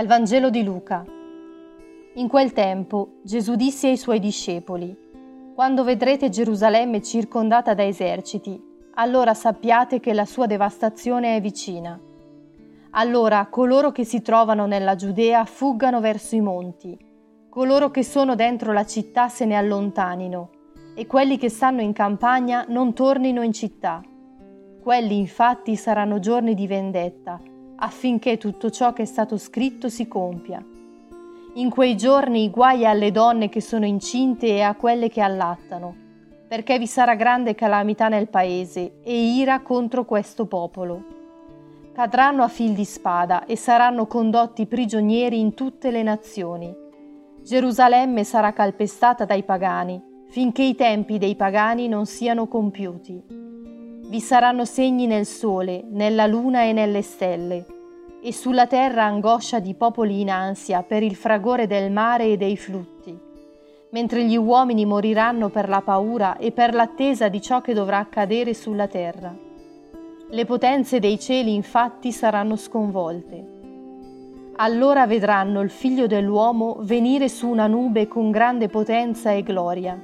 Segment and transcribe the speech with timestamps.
[0.00, 1.04] Dal Vangelo di Luca.
[2.14, 4.96] In quel tempo Gesù disse ai suoi discepoli,
[5.54, 8.58] Quando vedrete Gerusalemme circondata da eserciti,
[8.94, 12.00] allora sappiate che la sua devastazione è vicina.
[12.92, 16.96] Allora coloro che si trovano nella Giudea fuggano verso i monti,
[17.50, 20.50] coloro che sono dentro la città se ne allontanino,
[20.94, 24.00] e quelli che stanno in campagna non tornino in città.
[24.82, 27.38] Quelli infatti saranno giorni di vendetta,
[27.80, 30.64] affinché tutto ciò che è stato scritto si compia.
[31.54, 35.94] In quei giorni guai alle donne che sono incinte e a quelle che allattano,
[36.48, 41.18] perché vi sarà grande calamità nel paese e ira contro questo popolo.
[41.92, 46.72] Cadranno a fil di spada e saranno condotti prigionieri in tutte le nazioni.
[47.42, 53.39] Gerusalemme sarà calpestata dai pagani, finché i tempi dei pagani non siano compiuti.
[54.10, 57.64] Vi saranno segni nel sole, nella luna e nelle stelle,
[58.20, 62.56] e sulla terra angoscia di popoli in ansia per il fragore del mare e dei
[62.56, 63.16] flutti,
[63.90, 68.52] mentre gli uomini moriranno per la paura e per l'attesa di ciò che dovrà accadere
[68.52, 69.32] sulla terra.
[70.28, 73.46] Le potenze dei cieli infatti saranno sconvolte.
[74.56, 79.96] Allora vedranno il figlio dell'uomo venire su una nube con grande potenza e gloria.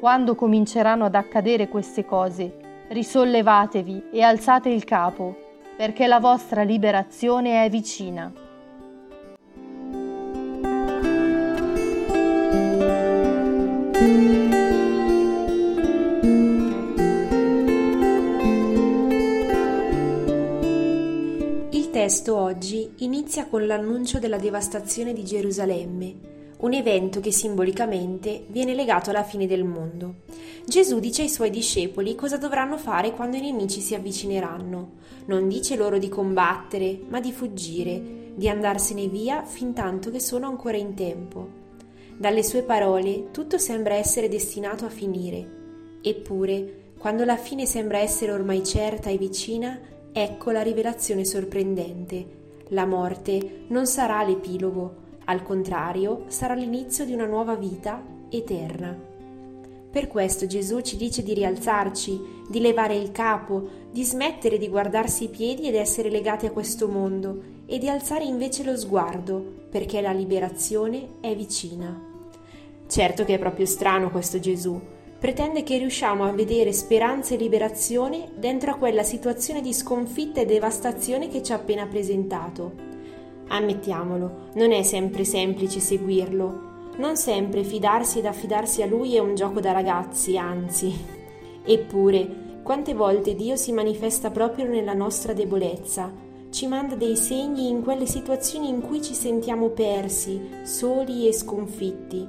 [0.00, 5.36] Quando cominceranno ad accadere queste cose, risollevatevi e alzate il capo,
[5.76, 8.32] perché la vostra liberazione è vicina.
[21.70, 28.74] Il testo oggi inizia con l'annuncio della devastazione di Gerusalemme un evento che simbolicamente viene
[28.74, 30.16] legato alla fine del mondo.
[30.66, 34.98] Gesù dice ai suoi discepoli cosa dovranno fare quando i nemici si avvicineranno.
[35.26, 40.46] Non dice loro di combattere, ma di fuggire, di andarsene via fin tanto che sono
[40.46, 41.58] ancora in tempo.
[42.16, 45.58] Dalle sue parole tutto sembra essere destinato a finire.
[46.02, 49.78] Eppure, quando la fine sembra essere ormai certa e vicina,
[50.12, 52.38] ecco la rivelazione sorprendente.
[52.68, 58.96] La morte non sarà l'epilogo, al contrario, sarà l'inizio di una nuova vita eterna.
[59.90, 65.24] Per questo Gesù ci dice di rialzarci, di levare il capo, di smettere di guardarsi
[65.24, 70.00] i piedi ed essere legati a questo mondo e di alzare invece lo sguardo, perché
[70.00, 72.08] la liberazione è vicina.
[72.88, 74.80] Certo che è proprio strano questo Gesù.
[75.18, 80.46] Pretende che riusciamo a vedere speranza e liberazione dentro a quella situazione di sconfitta e
[80.46, 82.89] devastazione che ci ha appena presentato.
[83.52, 86.68] Ammettiamolo, non è sempre semplice seguirlo.
[86.98, 90.94] Non sempre fidarsi ed affidarsi a lui è un gioco da ragazzi, anzi.
[91.64, 96.12] Eppure, quante volte Dio si manifesta proprio nella nostra debolezza,
[96.50, 102.24] ci manda dei segni in quelle situazioni in cui ci sentiamo persi, soli e sconfitti.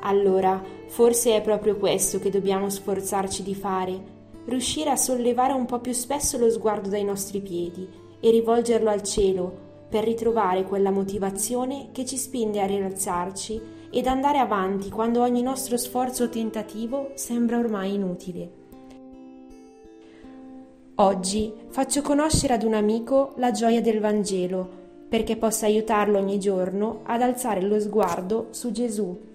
[0.00, 4.00] Allora, forse è proprio questo che dobbiamo sforzarci di fare,
[4.44, 7.88] riuscire a sollevare un po' più spesso lo sguardo dai nostri piedi
[8.20, 13.60] e rivolgerlo al cielo per ritrovare quella motivazione che ci spinge a rialzarci
[13.90, 18.50] ed andare avanti quando ogni nostro sforzo o tentativo sembra ormai inutile.
[20.96, 27.00] Oggi faccio conoscere ad un amico la gioia del Vangelo perché possa aiutarlo ogni giorno
[27.04, 29.34] ad alzare lo sguardo su Gesù